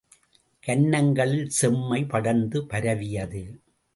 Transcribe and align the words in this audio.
கன்னங்களில் 0.63 1.49
செம்மை 1.49 2.03
படர்ந்து 2.05 2.65
பரவியது. 2.67 3.43